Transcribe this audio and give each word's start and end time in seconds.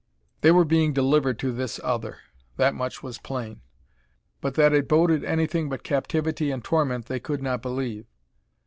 They 0.41 0.49
were 0.49 0.65
being 0.65 0.93
delivered 0.93 1.37
to 1.37 1.51
this 1.51 1.79
other 1.83 2.17
that 2.57 2.73
much 2.73 3.03
was 3.03 3.19
plain 3.19 3.61
but 4.41 4.55
that 4.55 4.73
it 4.73 4.87
boded 4.89 5.23
anything 5.23 5.69
but 5.69 5.83
captivity 5.83 6.49
and 6.49 6.63
torment 6.63 7.05
they 7.05 7.19
could 7.19 7.43
not 7.43 7.61
believe. 7.61 8.07